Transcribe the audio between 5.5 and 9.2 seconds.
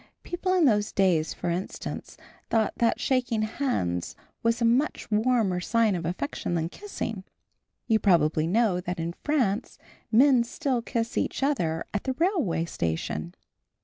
sign of affection than kissing. You probably know that in